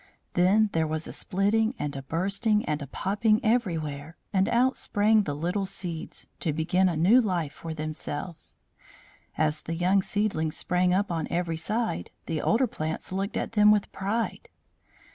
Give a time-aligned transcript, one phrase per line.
[0.33, 5.21] Then there was a splitting and a bursting and a popping everywhere, and out sprang
[5.21, 8.55] the little seeds, to begin a new life for themselves.
[9.37, 13.69] As the young seedlings sprang up on every side, the older plants looked at them
[13.69, 14.49] with pride.